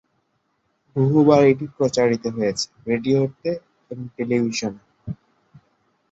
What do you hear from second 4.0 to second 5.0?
টেলিভিশনে।